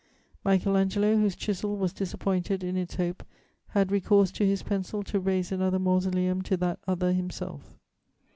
[0.43, 3.21] _'"Michael Angelo, whose chisel was disappointed in its hope,
[3.67, 7.77] had recourse to his pencil to raise another mausoleum to that other himself.